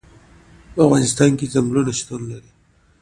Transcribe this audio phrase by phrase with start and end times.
[0.73, 2.51] په افغانستان کې ځنګلونه شتون لري.